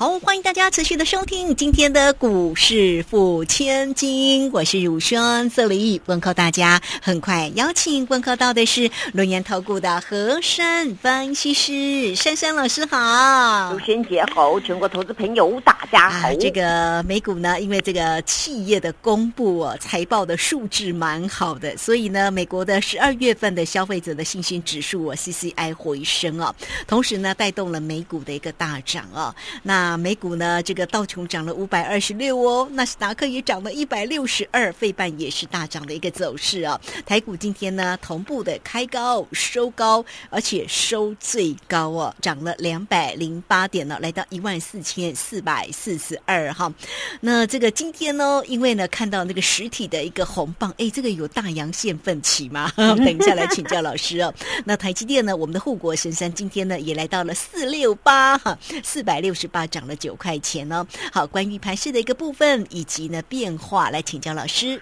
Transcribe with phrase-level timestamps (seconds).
[0.00, 6.80] 好，欢迎大家持续的收听今天的股市付千金，我是乳霜这里问候大家。
[7.02, 16.28] 很快邀请问候到的是轮研投顾的何山分析师珊珊老师好，卢萱姐好，全国投资朋友大家好。
[16.28, 26.54] 啊，这个美股呢，因为这个企业的公布哦，财报的数字蛮好的，所以呢，美国的十二月份的消费者的信心指数哦 CCI 回升哦，
[26.86, 29.34] 同时呢，带动了美股的一个大涨哦。
[29.62, 36.80] 那美股呢，这个道琼涨了五百二十六哦，纳斯达克也涨了一百六十二，费半也是大涨的一个走势啊。
[37.06, 46.72] 台股今天呢，同步的开高收高，而且收最高哦，涨了两百零八点呢，来到一万四千四百四十二哈。
[47.20, 52.72] 那这个今天呢，因为呢看到那个实体的一个红棒，哎，这个有大阳线奋起吗？
[52.76, 54.32] 等一下来请教老师哦。
[54.64, 60.86] 那台积电呢，我们的护国神山今天呢也来到了四六八哈，四百六十八涨了九块钱呢。
[61.12, 64.80] 好，关于盘市的一个部分以及呢变化，来请教老师。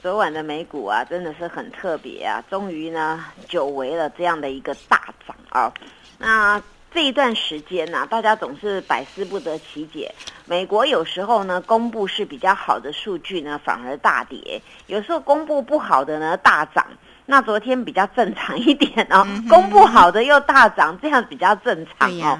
[0.00, 5.72] 昨晚的美股啊，真的是很特别啊，终于呢久违了这样的一个大涨啊。
[6.18, 6.60] 那
[6.92, 10.12] 这一段时间呢、大家总是百思不得其解。
[10.44, 16.84] 美国有时候呢公布是比较好的数据呢，反而大跌；有时候公布不好的呢大涨。
[17.24, 22.38] 那昨天比较正常一点哦，公布好的又大涨，这样比较正常哦。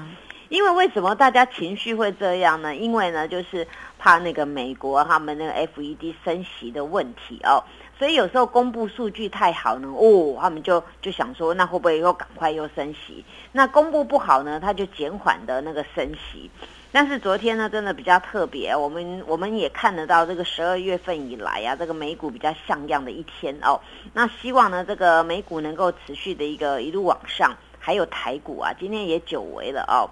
[0.53, 2.75] 因为为什么大家情绪会这样呢？
[2.75, 7.63] 因为呢，就是怕那个美国他们那个 FED 升息的问题哦，
[7.97, 13.25] 所以有时候公布数据太好呢，哦，他们就就想说，那会不会又赶快又升息？
[13.51, 16.51] 那公布不好呢，他就减缓的那个升息。
[16.91, 23.81] 但是昨天呢，真的比较特别，我们我们也看得到这个十二月份以来啊，这个美股比较像样的一天哦。
[24.13, 30.05] 那希望呢，这个美股能够持续的一个一路往上，还有台股啊，今天也久违了哦。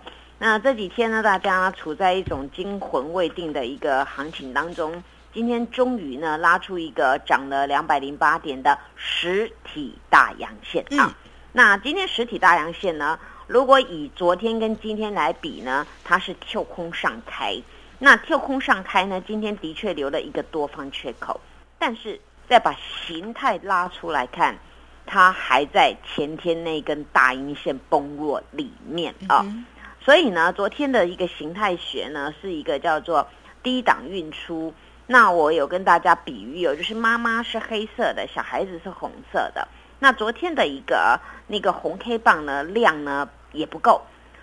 [0.43, 5.03] 那这几天呢，大家处在一种惊魂未定的一个行情当中。
[5.31, 11.15] 今天终于呢，拉出一个涨了两百零八点的实体大阳线啊。
[11.51, 17.61] 那今天实体大阳线呢，如果以昨天跟今天来比呢，它是跳空上开。
[17.99, 21.39] 那跳空上开呢，今天的确留了一个多方缺口，
[21.77, 22.19] 但是
[22.49, 22.75] 再把
[23.05, 24.57] 形态拉出来看，
[25.05, 29.41] 它还在前天那根大阴线崩落里面啊。
[29.45, 29.63] 嗯
[30.03, 33.27] 所以呢，昨天的一个形态学呢，是一个叫做
[33.61, 34.73] 低档运出。
[35.07, 39.67] 那我有跟大家比喻哦，就是妈妈是黑色的，小孩子是红色的。
[39.99, 44.01] 那昨天的一个那个红 K 棒呢，量呢也不够，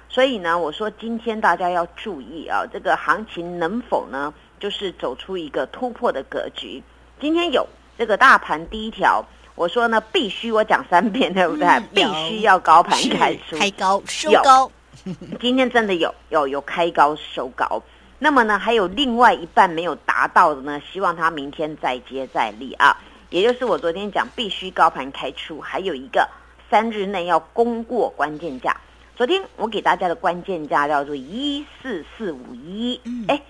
[0.08, 6.80] 所以呢，我说今天大家要注意啊，这个行情能否呢，就是走出一个突破的格局。
[7.18, 9.24] 今天有这个大盘第一条，
[9.56, 11.66] 我说呢，必须我讲三遍，对不对？
[11.66, 14.70] 嗯必须要高盘开出，开高收高，
[15.40, 17.82] 今天真的有有有开高收高，
[18.18, 22.96] 那么呢，还有另外一半没有达到的呢，希望它明天再接再厉啊。
[23.30, 26.28] 也就是我昨天讲，必须高盘开出，还有一个
[26.70, 28.76] 三日内要攻过关键价。
[29.16, 33.42] 昨天我给大家的关键价叫做一四四五一嗯，哎，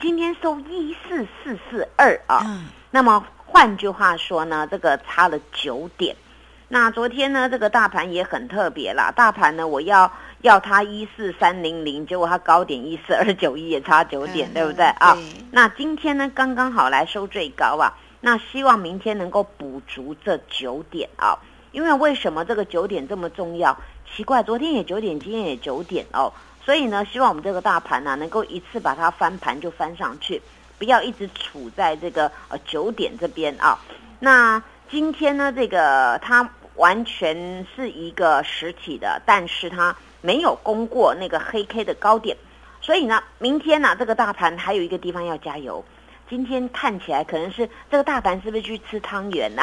[0.00, 2.42] 今天收一四四四二啊。
[2.46, 6.16] 嗯那么换句话说呢，这个差了九点。
[6.68, 9.12] 那昨天呢，这个大盘也很特别啦。
[9.14, 10.10] 大盘呢，我要
[10.46, 15.22] 要它一四三零零，结果它高点一四二九一，也差九点，嗯对不对啊对？
[15.50, 17.92] 那今天呢，刚刚好来收最高啊。
[18.20, 21.36] 那希望明天能够补足这九点啊。
[21.72, 23.76] 因为为什么这个九点这么重要？
[24.14, 26.32] 奇怪，昨天也九点，今天也九点哦。
[26.64, 30.40] 所以呢，希望我们这个大盘呢、能够一次把它翻盘就翻上去，
[30.78, 33.78] 不要一直处在这个呃九点这边啊。
[34.20, 39.94] 那今天呢，这个它完全是一个实体的，但是它
[40.26, 42.36] 没有攻过那个黑 K 的高点，
[42.80, 45.84] 所以呢，明天呢、这个大盘还有一个地方要加油。
[46.28, 49.62] 今天看起来可能是这个大盘是不是去吃汤圆 呐、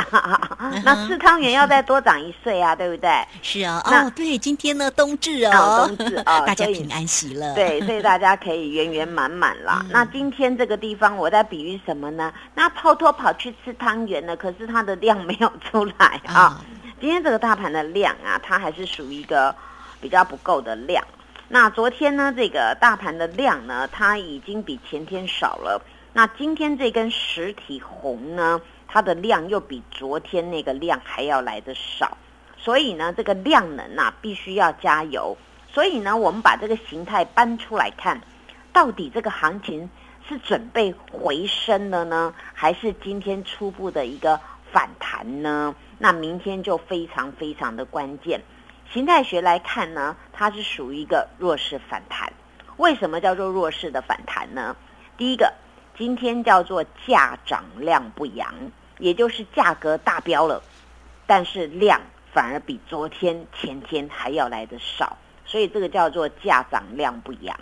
[0.86, 3.10] 那吃汤圆要再多长一岁啊，对不对？
[3.42, 9.81] 是啊，那哦，对，今天呢冬至哦， 哦冬至哦 大家平安喜乐，对，所以大家可以圆圆满满啦。
[9.83, 12.31] 嗯那今天这个地方我在比喻什么呢？
[12.56, 16.33] 那偷偷跑去吃汤圆了，可是它的量没有出来啊。
[16.33, 16.62] 啊，
[17.01, 19.54] 今天这个大盘的量啊，它还是属于一个
[20.03, 21.01] 比较不够的量。
[21.47, 25.81] 那昨天呢，这个大盘的量呢，它已经比前天少了。
[26.11, 32.17] 那今天这根实体红呢，它的量又比昨天那个量还要来的少。
[32.57, 35.38] 所以呢，这个量能啊必须要加油。
[35.71, 38.19] 所以呢，我们把这个形态搬出来看，
[38.73, 39.89] 到底这个行情
[40.27, 44.38] 是准备回升了呢，还是今天初步的一个
[44.71, 45.73] 反弹呢？
[45.97, 48.41] 那明天就非常非常的关键。
[48.91, 52.31] 形态学来看呢，它是属于一个弱势反弹。
[52.77, 54.75] 为什么叫做弱势的反弹呢？
[55.18, 55.53] 第一个，
[55.97, 58.53] 今天叫做价涨量不扬，
[58.97, 60.62] 也就是价格大飙了，
[61.25, 62.01] 但是量
[62.31, 65.18] 反而比昨天、前天还要来的少。
[65.45, 67.56] 所以这个叫做价涨量不扬。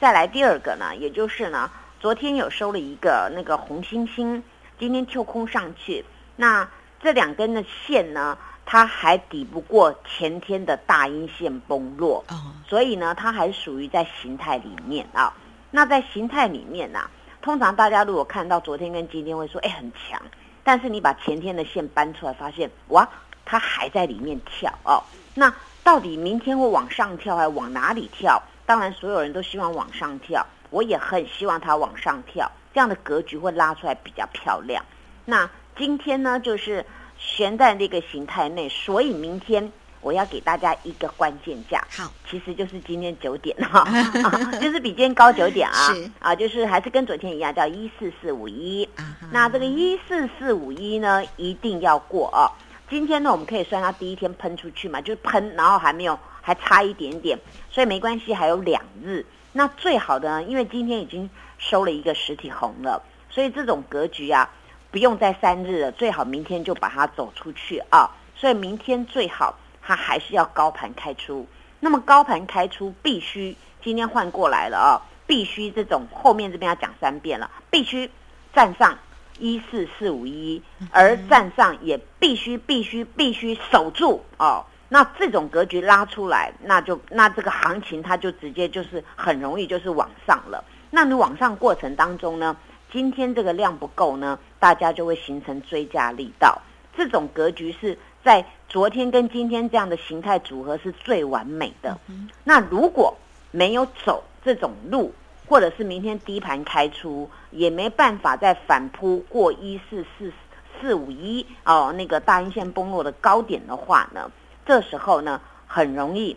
[0.00, 1.70] 再来第二个呢，也就是呢，
[2.00, 4.42] 昨天有收了一个那个红星星，
[4.78, 6.04] 今天跳空上去，
[6.36, 6.66] 那
[7.02, 8.38] 这两根的线呢，
[8.70, 12.22] 它还抵不过前天的大阴线崩落，
[12.68, 15.32] 所以呢，它还属于在形态里面啊。
[15.70, 17.00] 那在形态里面呢，
[17.40, 20.20] 通常大家如果看到昨天跟今天会说，哎，很强，
[20.62, 23.08] 但是你把前天的线搬出来，发现哇，
[23.46, 25.02] 它还在里面跳哦，
[25.34, 25.50] 那。
[25.84, 28.42] 到底明天会往上跳还是往哪里跳？
[28.66, 34.84] 当然，所有人都希望往上跳，我也很希望它往上跳，这样的格局会拉出来比较漂亮。
[35.24, 35.48] 那
[35.78, 36.84] 今天呢，就是
[37.18, 39.70] 悬在那个形态内，所以明天
[40.00, 43.84] 我要给大家一个关键价，好，其实就是今天九点哈，
[44.60, 48.88] 就是比今天高九点啊，啊，就是还是跟昨天一样，叫一四四五一。
[49.32, 52.48] 那这个一四四五一呢，一定要过哦。
[52.88, 57.38] 今天呢，我们可以算它第一天喷出去嘛，就是喷，然后还没有，还差一点点，
[57.70, 59.26] 所以没关系，还有两日。
[59.52, 61.28] 那最好的呢，因为今天已经
[61.58, 64.48] 收了一个实体红了，所以这种格局啊，
[64.98, 68.10] 不用再三日了，最好明天就把它走出去啊。
[68.34, 71.46] 所以明天最好它还是要高盘开出。
[71.78, 74.90] 那么高盘开出必须今天换过来了啊，
[75.24, 78.10] 必须这种后面这边要讲三遍了，必须
[78.52, 78.98] 站上。
[79.38, 80.60] 一四四五一，
[80.90, 84.66] 而站上也必须必须必须守住哦。
[84.88, 90.64] 那这种格局拉出来，那就那这个行情它就直接就是很容易就是往上了。
[90.90, 92.56] 那你往上过程当中呢，
[92.90, 96.60] 今天这个量不够呢，大家就会形成追加力道。
[96.96, 101.96] 这种格局是在昨天跟今天这样的形态组合是最完美的。
[102.44, 103.16] 那如果
[103.50, 105.12] 没有走这种路，
[105.46, 110.32] 或者是明天低盘开出，也没办法再反扑过一四四
[110.80, 114.30] 四五一哦，那个大阴线崩落的高点的话呢，
[114.66, 116.36] 这时候呢很容易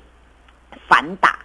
[0.88, 1.39] 反打。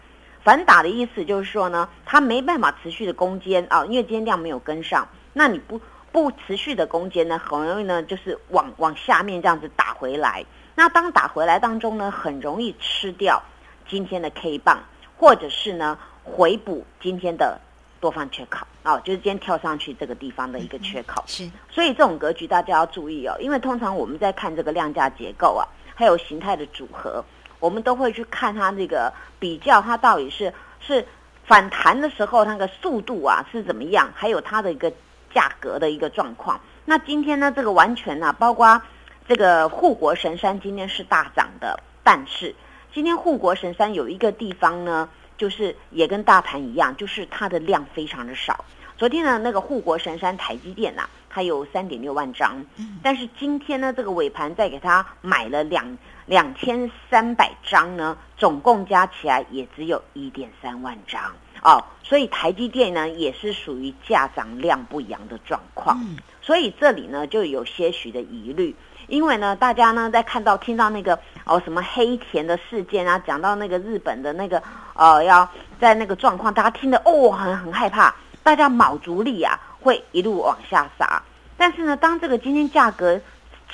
[0.47, 5.81] 反打的意思就是说呢，它没办法持续的攻坚啊，因为今天量没有跟上，那你不
[6.13, 10.47] 不持续的攻坚呢，很容易呢就是往往下面这样子打回来。
[10.77, 13.43] 那当打回来当中呢，很容易吃掉
[13.89, 14.79] 今天的 K 棒，
[15.17, 15.99] 或者是呢。
[16.29, 17.57] 回补今天的
[18.01, 21.23] 多方缺口啊，就是今天跳上去这个地方的一个缺口。
[21.29, 25.63] 是，所以这种格局大家要注意哦，因为通常我们在看这个量价结构啊，
[25.95, 27.25] 还有形态的组合，
[27.59, 31.07] 我们都会去看它这个比较，它到底是是
[31.45, 34.93] 反弹的时候那个速度啊是怎么样，还有它的一个
[35.35, 36.61] 价格的一个状况。
[36.85, 38.81] 那今天呢，这个完全呢，包括
[39.29, 42.55] 这个护国神山今天是大涨的，但是
[42.95, 45.09] 今天护国神山有一个地方呢。
[45.39, 48.65] 就是也跟大盘一样，就是它的量非常的少。
[48.97, 52.65] 昨天呢，那个护国神山台积电呐，它有三点六万张，
[53.03, 61.23] 但是今天呢，这个尾盘再给他买了两两千三百张呢，总共加起来也只有一点三万张
[61.63, 61.85] 哦。
[62.03, 66.03] 所以台积电呢，也是属于价涨量不扬的状况。
[66.41, 68.75] 所以这里呢，就有些许的疑虑。
[69.07, 74.63] 因为呢，大家呢在看到、听到那个哦什么黑田的事件啊，讲到那个日本的那个
[74.95, 75.47] 呃要
[75.79, 81.23] 在那个状况，大家听得哦很很害怕，大家卯足力啊会一路往下杀。
[81.57, 83.21] 但是呢，当这个今天价格，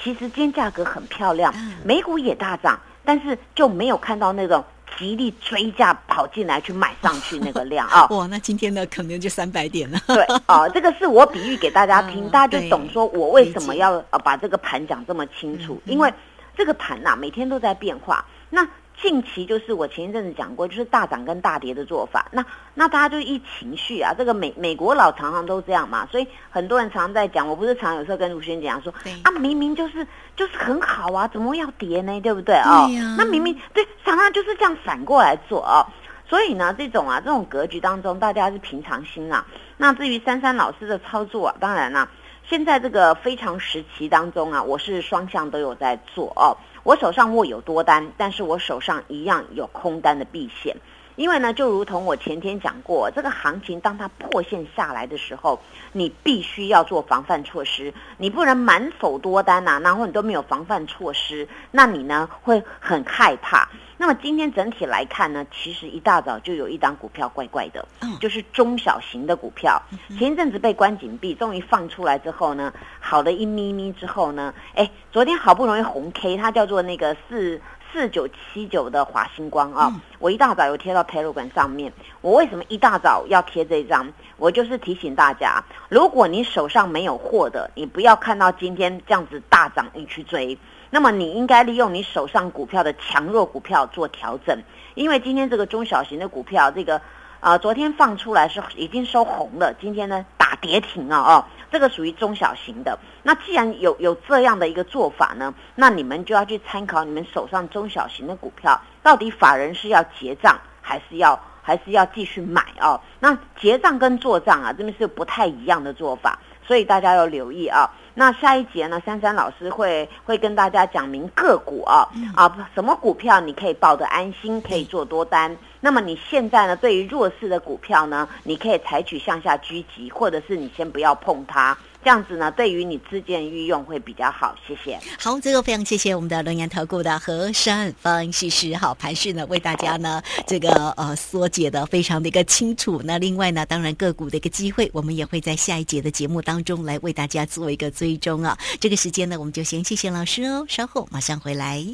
[0.00, 1.52] 其实今天价格很漂亮，
[1.84, 4.62] 美股也大涨，但是就没有看到那种。
[4.98, 8.06] 极力追价跑进来去买上去那个量 啊！
[8.10, 9.98] 哇，那今天呢可能就三百点了。
[10.06, 16.12] 对啊， 这个是我比喻给大家听，大家就懂说我为什么要呃把这个盘讲这么清楚，因为
[16.54, 18.22] 这个盘呐每天都在变化。
[18.50, 18.68] 那
[19.02, 22.24] 近期就是我前一阵子讲过，就是大涨跟大跌的做法。
[22.30, 22.42] 那
[22.72, 28.94] 那大家就一情绪啊，这个美美国老常常都这样嘛，所以很多人常常在讲，我不是常有时候跟卢轩讲说，
[29.24, 30.06] 啊明明就是
[30.36, 32.20] 就是很好啊，怎么要跌呢？
[32.20, 32.86] 对不对啊？
[33.18, 35.84] 那明明对常常就是这样反过来做哦。
[36.24, 39.44] 所以呢，这种啊这种格局当中，大家是平常心啊。
[39.76, 42.08] 那至于珊珊老师的操作，啊，当然啦，
[42.52, 46.52] 现在这个非常时期当中啊，我是双向都有在做哦。
[46.82, 50.76] 我手上握有多单，但是我手上一样有空单的避险。
[51.16, 55.60] 因为呢，就如同我前天讲过，这个行情当它破线下来的时候，
[55.92, 63.68] 你必须要做防范措施，你不能满手多单呐、然后你都没有防范措施，那你呢会很害怕。
[63.98, 69.80] 那么今天整体来看呢，其实一大早就有一档股票怪怪的，嗯就是中小型的股票。
[70.18, 77.60] 前一阵子被关紧闭，终于放出来之后呢，好的一咪咪之后呢，哎，昨天好不容易红 K，它叫做那个四
[77.92, 81.92] 四九七九的华星光啊，我一大早有贴到 Telegram 上面。
[82.22, 84.10] 我为什么一大早要贴这张？
[84.38, 90.56] 我就是提醒大家，如果你手上没有货的，你不要看到今天这样子大涨，你去追。
[90.90, 94.58] 那么你应该利用你手上股票的强弱股票做调整，
[94.94, 97.00] 因为今天这个中小型的股票，这个
[97.42, 102.96] 啊昨天放出来是已经收红了，今天呢打跌停啊哦，这个属于中小型的。
[103.24, 113.00] 那既然有有这样的一个做法呢，那你们就要去参考你们手上中小型的股票，到底法人是要结账还是要还是要继续买哦？
[113.18, 117.90] 那结账跟做账啊，这边是不太一样的做法，所以大家要留意啊。
[118.14, 125.56] 那下一节呢，珊珊老师会会跟大家讲明个股啊、啊，什么股票你可以抱得安心，可以做多单。
[125.80, 134.54] 那么你现在呢，对于弱势的股票呢，你可以采取向下狙击，或者是你先不要碰它，这样子呢，对于你资金的运用会比较好。
[134.66, 134.98] 谢谢。
[135.18, 143.00] 好，这个非常谢谢我们的龙岩投顾的何山分析师，好盘势呢为大家呢这个呃缩解的非常的一个清楚。
[143.04, 148.58] 那另外呢，当然个股的一个机会，我们也会在下一节的节目当中来为大家做一个追踪啊。
[148.80, 151.84] 这个时间呢，我们就先谢谢老师哦，稍后马上回来。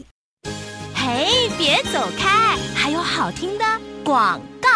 [0.95, 3.65] 嘿，别走开，还有好听的
[4.05, 4.69] 广告。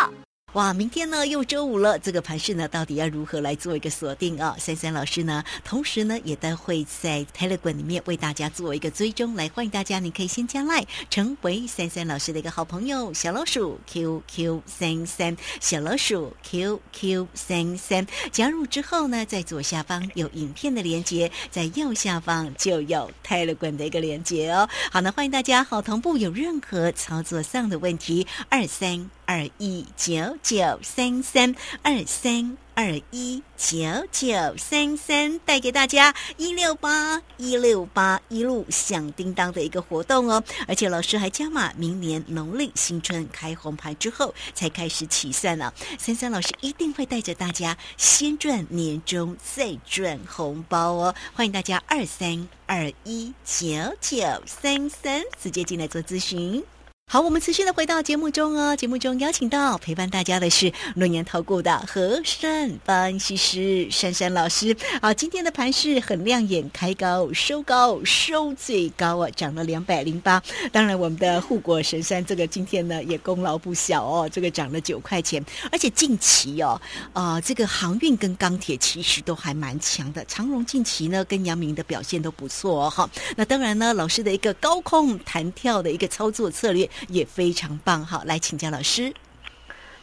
[0.54, 4.54] 哇，明天呢又周五了，这个盘势呢到底要如何来做一个锁定啊？
[4.58, 24.68] 珊珊老师呢，同时呢也都会在 Telegram 里面为大家做一个追踪，来欢迎大家，你可以先加 Line 成为珊珊老师的一个好朋友，小老鼠 QQ 三三，小老鼠 QQ 三三，加入之后呢，在左下方有影片的连接，在右下方就有 Telegram 的一个连接哦。
[24.90, 29.10] 好，那欢迎大家好同步，有任何操作上的问题，二三。
[29.24, 33.76] 二一九九三三二三二一九
[34.10, 40.42] 九三三，带给大家一六八一六八一路响叮当的一个活动哦！
[40.66, 51.14] 而且老师还加码，明年农历新春开红盘之后才开始起算呢、三三老师一定会带着大家先赚年终，再赚红包哦！
[51.34, 53.66] 欢迎大家二三二一九
[54.00, 56.64] 九三三直接进来做咨询。
[57.06, 58.74] 好，我们持续的回到节目中哦。
[58.74, 65.12] 节目中邀请到陪伴大家的是论研投顾的和善分析师珊珊老师啊。
[65.12, 70.42] 今天的盘势很亮眼，开高收高，收最高啊，涨了两百零八。
[70.72, 76.80] 当然，我们的护国神山这个今天呢也功劳不小哦，这个涨了九块钱，而且近期哦，
[77.12, 80.24] 呃，这个航运跟钢铁其实都还蛮强的。
[80.24, 83.10] 长荣近期呢跟阳明的表现都不错哦，哈。
[83.36, 86.88] 那当然呢，老师的一个高空弹跳的一个操作策略。
[87.08, 89.12] 也非常棒好，来请教老师。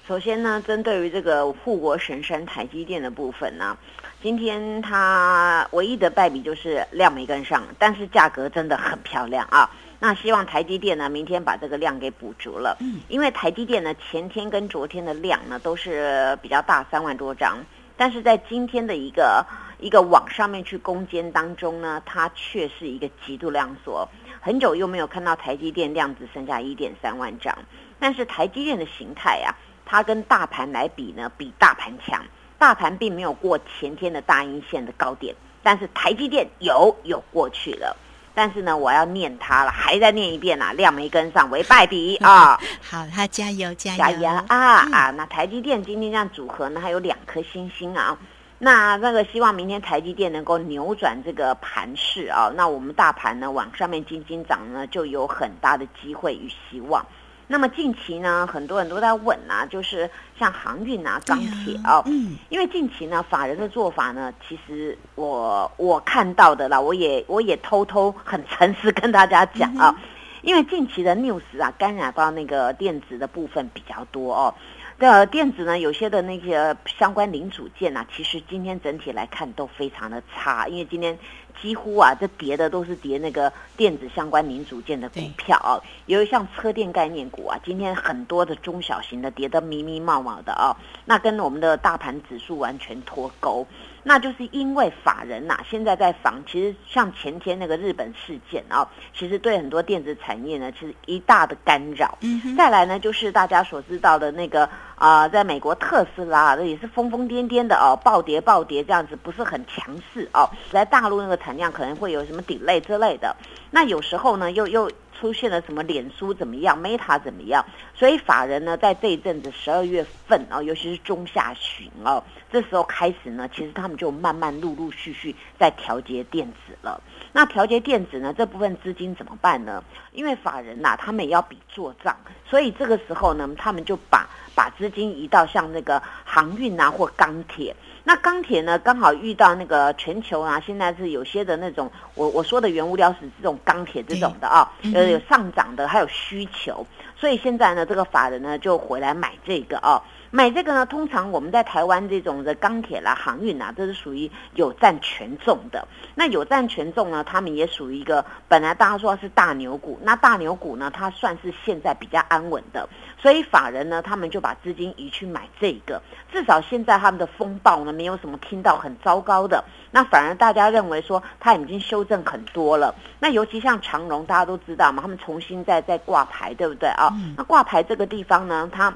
[0.08, 3.78] 首先呢，针对于这个护国神山台积电的部分呢，
[4.24, 9.70] 今天它唯一的败笔就是量没跟上，但是价格真的很漂亮啊。
[10.00, 12.76] 那希望台积电呢，明天把这个量给补足了。
[12.80, 17.58] 嗯，因为台积电呢，前天跟昨天的量呢都是比较大，三万多张，
[18.00, 19.46] 但是在今天的一个
[19.78, 24.08] 一个往上面去攻坚当中呢，它却是一个极度量缩。
[24.40, 27.54] 很久又没有看到台积电量只剩下一点三万张，
[28.00, 29.52] 但是台积电的形态啊，
[29.86, 32.24] 它跟大盘来比呢，比大盘强。
[32.58, 37.98] 大盘并没有过前天的大阴线的高点，但是台积电有有过去了。
[38.34, 42.60] 但是呢，我要念它了，还在念一遍啊，量没跟上为败笔 啊。
[42.82, 45.12] 好，他加油加油加油啊、嗯、啊！
[45.12, 48.18] 那台积电今天这样组合呢，还有两颗星星啊。
[48.62, 57.06] 那那个希望明天台积电能够扭转这个盘势啊，那我们大盘呢往上面轻轻涨呢，就有很大的机会与希望。
[57.48, 60.10] 那么近期呢，很多人都在问啊，就是
[60.40, 70.04] 像航运啊、钢铁啊，嗯，因为近期呢，法人的做法呢，其实我我看到的啦，我也我也偷偷很诚实跟大家讲啊，嗯、
[70.42, 74.56] 因为近期的 news 啊，干扰到那个电子的部分比较多哦。
[74.98, 81.18] 的电子呢，有些的那些相关零组件啊，其实今天整体来看都非常的差，因为今天
[81.62, 90.76] 几乎啊，这跌的都是跌那个电子相关零组件的股票啊，有像车电概念股啊，今天很多的中小型的跌得迷迷冒冒的啊，
[91.06, 93.66] 那跟我们的大盘指数完全脱钩。
[94.04, 102.18] 那就是因为法人呐，现在在防，其实像前天那个日本事件啊，其实对很多电子产业呢，其实一大的干扰。
[102.22, 110.50] 嗯，再来呢，就是大家所知道的那个啊，在美国特斯拉这也是疯疯癫癫的哦，暴跌暴跌这样子，不是很强势哦。
[110.72, 113.36] 在大陆那个产量可能会有什么 delay 之类的，
[113.72, 114.90] 那有时候呢，又又。
[115.20, 115.84] 出现了什么？
[115.90, 117.66] 脸书怎么样？Meta 怎么样？
[117.96, 127.02] 所以法人呢，在这一阵子十二月份啊，尤其是中下旬哦，这时候开始呢，其实他们就慢慢陆陆续续在调节电子了。
[127.34, 129.84] 那调节电子呢，这部分资金怎么办呢？
[130.12, 137.74] 因为法人呐，他们也要比做账，所以这个时候呢，他们就把把资金移到像那个航运啊或钢铁。
[138.04, 146.86] 那钢铁呢，刚好遇到那个全球啊，现在是有些的那种，我我说的原物料是这种钢铁这种的啊，呃有上涨的，还有需求，
[147.16, 150.02] 所以现在呢，这个法人呢就回来买这个啊。
[150.32, 155.88] 买这个呢，通常我们在台湾这种的钢铁啦、航运啊，这是属于有占权重的。
[156.14, 162.88] 那有占权重呢，他们也属于一个本来大家说是大牛股，那大牛股呢，它算是现在比较安稳的。
[163.18, 166.00] 所以法人呢，他们就把资金移去买这个，
[166.32, 169.64] 至少现在他们的风暴呢，没有什么听到很糟糕的。
[169.90, 172.94] 那反而大家认为说，它已经修正很多了。
[173.20, 177.12] 那尤其像长荣，大家都知道嘛，他们重新在在挂牌，对不对啊？
[177.36, 178.94] 那挂牌这个地方呢，它。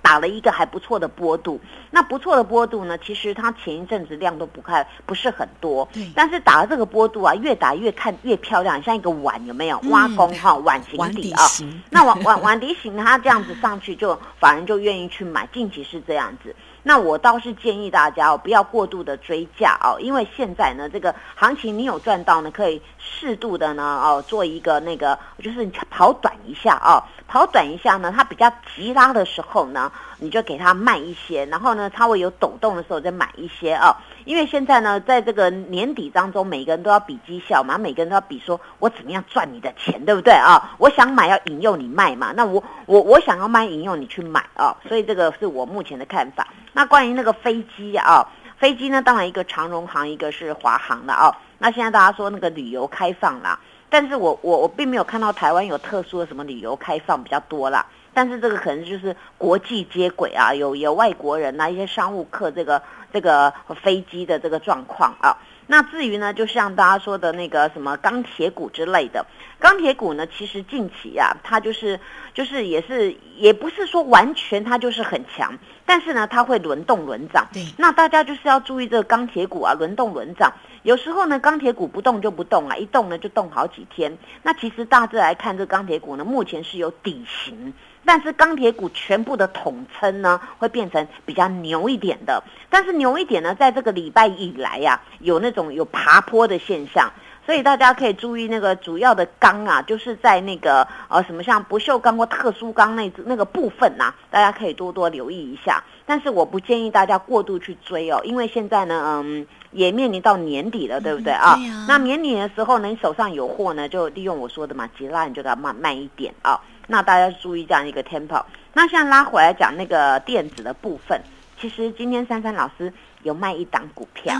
[0.00, 2.96] 打了一个还不错的波度，那不错的波度呢？
[2.98, 11.42] 其实它前一阵子量都不看不是很多，但是打了这个波度啊，越打越看越漂亮，像一个碗有没有挖工哈碗形底啊？
[11.90, 16.54] 那碗碗碗底形，它这样子上去就反而就愿意去买，近期是这样子。
[16.84, 26.98] 那我倒是建议大家哦，不要过度的追价哦，因为现在呢，这个行情你有赚到呢，可以适度的呢哦，做一个那个，就是跑短一下哦，
[27.32, 33.96] 跑短一下呢，它比较急拉的时候呢，你就给它卖一些，然后呢，它会有抖动的时候再买一些哦。
[34.26, 40.74] 因为现在呢，在这个年底当中，每个人都要比绩效嘛，每个人都要比说我怎么样赚你的钱，对不对啊？
[40.76, 46.46] 我想买要引诱你卖嘛，那我我我想要卖引诱你去买啊，所以这个是我目前的看法。
[46.74, 51.34] 那关于那个飞机啊，飞机呢，当然一个长荣航，一个是华航的啊。
[51.56, 53.58] 那现在大家说那个旅游开放啦，
[53.92, 57.84] 但是我我我并没有看到台湾有特殊的什么旅游开放比较多啦。
[58.14, 65.36] 但是这个可能就是国际接轨啊，有有外国人呐，一些商务客这个这个飞机的这个状况啊。
[65.66, 69.24] 那至于呢，就像大家说的那个什么钢铁股之类的，
[69.58, 71.98] 钢铁股呢，其实近期啊，它就是
[72.34, 77.46] 就是也是也不是说完全它就是很强，但是呢，它会轮动轮涨。
[77.52, 80.52] 对，那大家就是要注意这个钢铁股啊，轮动轮涨。
[80.82, 84.18] 有时候呢，钢铁股不动就不动啊，一动呢就动好几天。
[84.42, 87.72] 那其实大致来看，这钢铁股呢，目前是有底型。
[88.04, 92.42] 但是钢铁股全部的统称呢，会变成比较牛一点的。
[92.68, 97.12] 但是牛一点呢，在这个礼拜以来呀，有那种有爬坡的现象，
[97.44, 105.82] 所以大家可以注意那个主要的钢啊，就是在那个呃什么像不锈钢或特殊钢那那个部分呐，大家可以多多留意一下。
[106.06, 111.56] 但是我不建议大家过度去追哦，因为现在呢，嗯，也面临到年底了，对不对啊？
[111.88, 116.60] 那年底的时候呢，你手上有货呢，就利用我说的嘛，急拉你就给它慢慢一点啊。
[116.88, 118.42] 那大家注意这样一个 tempo。
[118.72, 121.20] 那现在拉回来讲那个电子的部分，
[121.58, 124.34] 其实今天珊珊老师有卖一档股票，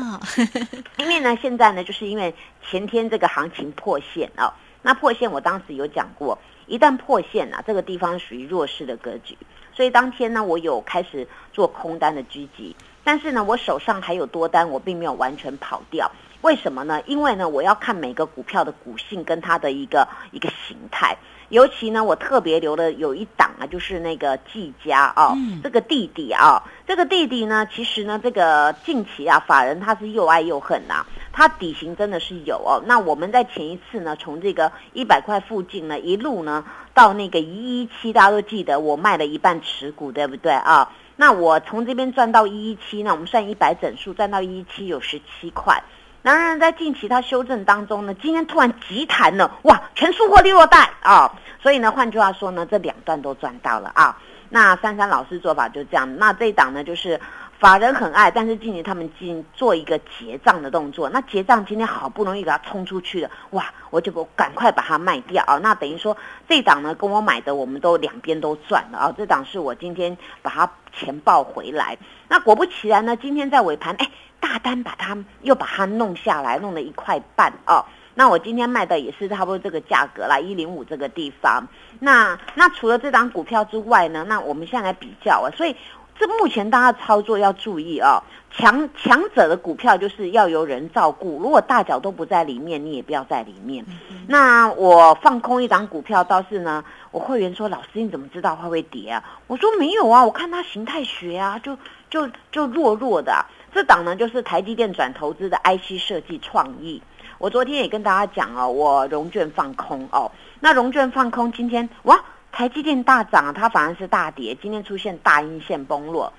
[0.99, 9.37] 因为呢现在呢就是因为前天这个行情破线哦，那破线我当时有讲过，一旦破线啊，这个地方属于弱势的格局，
[9.73, 16.11] 所以当天呢我有开始做空单的狙击，但是呢我手上还有多单，我并没有完全跑掉。
[16.43, 17.01] 为什么呢？
[17.07, 21.17] 因为呢我要看每个股票的股性跟它的一个一个形态。
[21.53, 32.83] 尤其呢，我特别留了有一档啊，就是那个季家啊，这个弟弟啊，这个弟弟呢，其实呢，这个近期啊，法人他是又爱又恨呐，他底型真的是有哦。
[32.87, 40.91] 那我们在前一次呢，从这个一百块附近呢，一路呢到那个一一七，大家都记得我卖了一半持股，对不对啊？
[41.17, 45.83] 那我从这边赚到一一七，那我们算一百整数，赚到一一七有十七块。
[46.23, 51.33] 然而在近期它修正当中呢，今天突然急弹了，哇，全出货利落袋啊！
[51.61, 54.17] 所以呢，换句话说呢，这两段都赚到了啊。
[54.49, 57.19] 那珊珊老师做法就这样，那这一档呢就是
[57.59, 61.09] 法人很爱，但是近期他们进做一个结账的动作。
[61.11, 63.65] 那结账今天好不容易给它冲出去了，哇！
[63.91, 65.59] 我就赶快把它卖掉啊。
[65.59, 66.17] 那等于说
[66.49, 69.15] 这档呢跟我买的，我们都两边都赚了啊。
[69.17, 71.99] 这档是我今天把它钱报回来。
[72.29, 74.09] 那果不其然呢，今天在尾盘，哎，
[74.43, 77.83] 大单把它又把它弄下来，弄了一块半哦。
[78.15, 81.67] 那我今天卖的也是差不多这个价格啦，一零五这个地方。
[82.01, 85.75] 那那除了这张股票之外呢，那我们现在来比较啊，所以。
[86.15, 91.41] 这目前大家操作要注意哦，强强者的股票就是要有人照顾。
[91.41, 93.85] 如果大脚都不在里面，你也不要在里面。
[94.29, 101.77] 那我放空一档股票，倒是呢，我会员说：“老师，你怎么知道它会跌啊？”我说：“没有啊，我看它形态学啊，就
[102.11, 103.45] 就就弱弱的。
[103.73, 107.03] 这档呢，就是台积电转投资的 IC 设计创意。
[107.39, 110.31] 我昨天也跟大家讲哦，我融券放空哦，
[110.61, 112.21] 那融券放空，今天哇。”
[112.55, 114.55] 台积电大涨，它反而是大跌。
[114.61, 116.31] 今天出现大阴线崩落，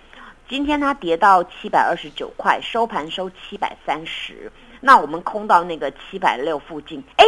[0.47, 4.51] 今天它跌到七百二十九块，收盘收七百三十。
[4.79, 7.25] 那我们空到那个七百六附近，哎，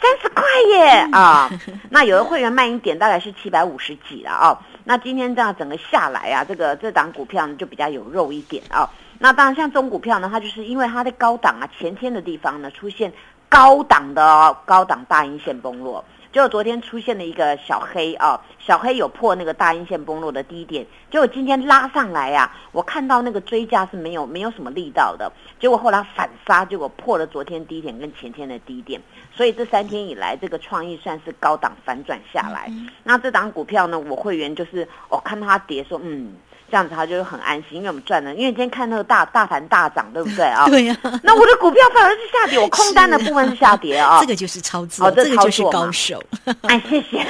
[0.00, 1.50] 三十块耶啊！
[1.90, 4.58] 那有的会员卖一点，大概是七百五十几了啊。
[4.84, 8.88] 那今天这样整个下来啊，这个这档股票呢就比较有肉一点啊。
[9.18, 13.12] 那当然像中股票呢，它就是因为它的高档啊，前天的地方呢出现
[13.48, 16.04] 高档的高档大阴线崩落。
[16.32, 29.00] 结果昨天出现了一个小黑啊，小黑有破那个大阴线崩落的低点，结果今天拉上来呀，我看到那个追加是没有没有什么力道的，结果后来反杀，结果破了昨天低点跟前天的低点，
[29.32, 32.70] 所以这三天以来这个创意算是高档反转下来。
[33.02, 36.34] 那这档股票呢，我会员就是我看它跌说嗯。
[36.70, 38.34] 这样子他就很安心，因为我们赚了。
[38.34, 40.66] 因为今天看那个大大盘大涨，对不对啊？
[40.70, 40.96] 对呀。
[41.22, 44.18] 那我的股票反而是下跌，我空单的部分是下跌啊。
[44.22, 46.22] 这个就是操作，这个就是高手。
[46.68, 47.24] 哎，谢谢，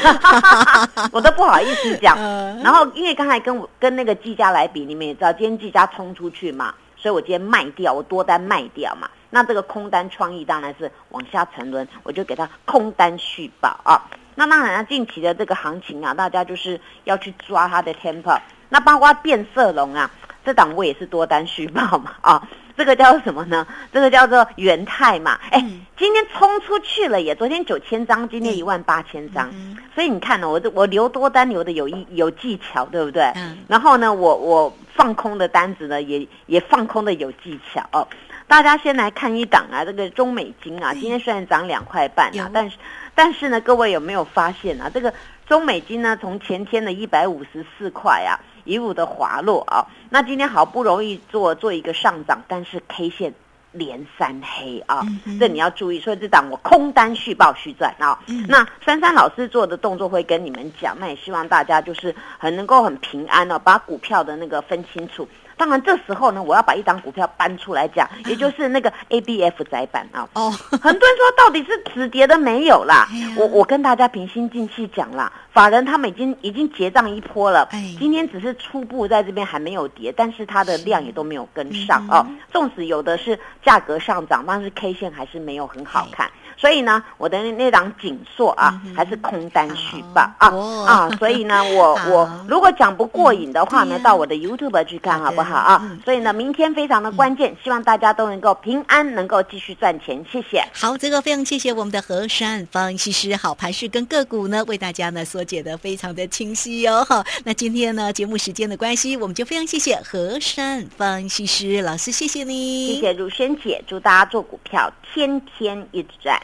[1.12, 2.16] 我都不好意思讲。
[2.62, 9.08] 然后因为刚才跟我跟那个技嘉来比，你们也知道，今天技嘉冲出去嘛，所以我今天卖掉，我多单卖掉嘛。
[9.28, 14.00] 那这个空单创意当然是往下沉沦，我就给他空单续保啊。
[14.34, 18.38] 那当然，近期的这个行情啊，大家就是要去抓它的 temper。
[18.68, 20.10] 那包括变色龙啊，
[20.44, 23.66] 这档我也是多单续报嘛啊，这个叫什么呢？
[23.92, 25.38] 这个叫做元泰嘛。
[25.50, 25.64] 哎，
[25.96, 27.34] 今天冲出去了耶！
[27.34, 29.50] 昨天九千张，今天一万八千张。
[29.94, 33.22] 所以你看呢，我这我留多单留的有一有技巧，对不对？
[33.36, 33.58] 嗯。
[33.66, 38.06] 然后呢，我我放空的单子呢，也也放空的有技巧哦。
[38.46, 42.76] 大家先来看一档啊，这个中美金啊，今天虽然涨两块半啊，但是
[43.14, 44.90] 但是呢，各位有没有发现啊？
[44.92, 45.12] 这个
[45.48, 48.38] 中美金呢，从前天的一百五十四块啊。
[48.66, 53.32] 一路的滑落啊，那今天好不容易做做一个上涨，但是 K 线
[53.72, 55.02] 连三黑啊，
[55.38, 56.00] 这你要注意。
[56.00, 58.18] 所以这档我空单续报续赚啊。
[58.48, 65.26] 那珊珊老师做的动作会跟你们讲，那也希望大家就是很能够很平安哦，把股票的那个分清楚。
[65.56, 70.28] 当然，这时候呢，我要把一张股票搬出来讲，也就是那个 A B F 窄板啊。
[70.34, 73.08] 哦，很多人说到底是止跌的没有啦。
[73.36, 77.68] 我我跟大家平心静气讲啦，法人他们已经已经结账一波了。
[77.98, 82.26] 今天只是初步在这边还没有跌，但是它的量也都没有跟上哦。
[82.52, 86.30] 纵使有的是价格上涨，但是 K 线还是没有很好看。
[86.56, 90.48] 所以呢，我的那档紧缩啊，还是空单续报啊
[90.86, 91.10] 啊！
[91.18, 95.98] 所以呢，我 我如果讲不过瘾的话呢，到我的 YouTube 去看好不好啊？
[96.04, 100.24] 所以呢，明天非常的关键，希望大家都能够平安，能够继续赚钱。
[100.32, 100.64] 谢谢。
[100.72, 107.04] 好，这个非常谢谢我们的何山方西施，好盘势跟个股呢，为大家呢所解的非常的清晰哦。
[107.08, 116.40] 好，那今天呢节目时间的关系，我们就非常谢谢何山方西施老师，谢谢你，谢谢如萱姐，祝大家做股票天天一直赚。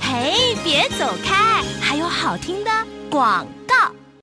[0.00, 1.62] 嘿，别走开！
[1.80, 2.70] 还有好听的
[3.08, 3.74] 广告。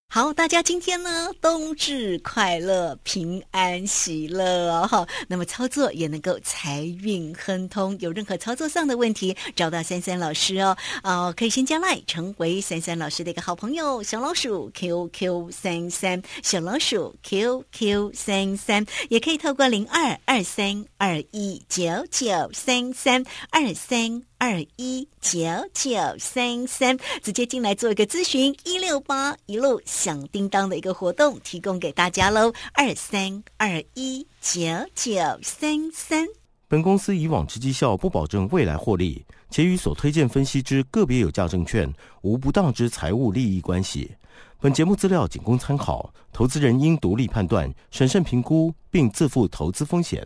[0.10, 5.08] 好，大家今天呢，冬至快乐，平安喜乐哦！
[5.28, 7.96] 那么操作也能够财运亨通。
[8.00, 10.76] 有任何操作上的问题，找到三三老师哦。
[11.04, 14.02] 哦，可以先加赖，成为三三老师的一个好朋友。
[14.02, 24.24] 小老鼠 QQ 三三，小老鼠 QQ 三三，也可以透过零二二三二一九九三三二三。
[24.40, 25.40] 二一九
[25.74, 32.54] 九三三，直接进来做一个咨询，一六八一路响叮当的一个活动提供给大家喽。
[32.74, 34.60] 二三二一九
[34.94, 36.28] 九三三。
[36.68, 44.12] 本公司以往之绩效不保证未来获利，且与所推荐分析之个别有价证券无不当之财务利益关系。
[44.60, 50.26] 本节目资料仅供参考，投资人应独立判断、审慎评估，并自负投资风险。